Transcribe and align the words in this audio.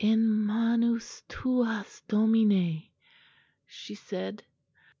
"'In 0.03 0.27
manus 0.47 1.21
tuas, 1.29 2.01
Domine,' 2.07 2.89
she 3.67 3.93
said." 3.93 4.41